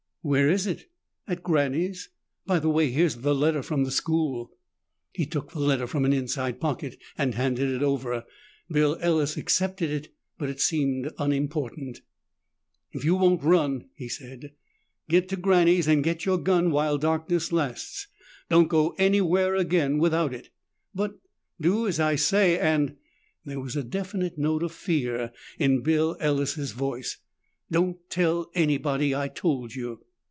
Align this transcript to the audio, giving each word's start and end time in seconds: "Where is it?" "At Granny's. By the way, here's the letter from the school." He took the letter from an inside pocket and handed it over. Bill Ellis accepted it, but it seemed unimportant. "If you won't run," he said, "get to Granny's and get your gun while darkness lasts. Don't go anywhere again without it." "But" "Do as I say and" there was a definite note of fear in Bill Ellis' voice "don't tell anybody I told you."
"Where 0.23 0.51
is 0.51 0.67
it?" 0.67 0.87
"At 1.27 1.41
Granny's. 1.41 2.09
By 2.45 2.59
the 2.59 2.69
way, 2.69 2.91
here's 2.91 3.15
the 3.15 3.33
letter 3.33 3.63
from 3.63 3.85
the 3.85 3.89
school." 3.89 4.51
He 5.11 5.25
took 5.25 5.49
the 5.51 5.59
letter 5.59 5.87
from 5.87 6.05
an 6.05 6.13
inside 6.13 6.61
pocket 6.61 6.99
and 7.17 7.33
handed 7.33 7.71
it 7.71 7.81
over. 7.81 8.25
Bill 8.69 8.99
Ellis 9.01 9.35
accepted 9.35 9.89
it, 9.89 10.13
but 10.37 10.47
it 10.47 10.61
seemed 10.61 11.09
unimportant. 11.17 12.01
"If 12.91 13.03
you 13.03 13.15
won't 13.15 13.41
run," 13.41 13.85
he 13.95 14.07
said, 14.07 14.53
"get 15.09 15.27
to 15.29 15.37
Granny's 15.37 15.87
and 15.87 16.03
get 16.03 16.23
your 16.23 16.37
gun 16.37 16.69
while 16.69 16.99
darkness 16.99 17.51
lasts. 17.51 18.05
Don't 18.47 18.69
go 18.69 18.91
anywhere 18.99 19.55
again 19.55 19.97
without 19.97 20.35
it." 20.35 20.51
"But" 20.93 21.17
"Do 21.59 21.87
as 21.87 21.99
I 21.99 22.15
say 22.15 22.59
and" 22.59 22.95
there 23.45 23.59
was 23.59 23.75
a 23.75 23.81
definite 23.81 24.37
note 24.37 24.61
of 24.61 24.71
fear 24.71 25.33
in 25.57 25.81
Bill 25.81 26.15
Ellis' 26.19 26.73
voice 26.73 27.17
"don't 27.71 27.97
tell 28.11 28.51
anybody 28.53 29.15
I 29.15 29.27
told 29.27 29.73
you." 29.73 30.03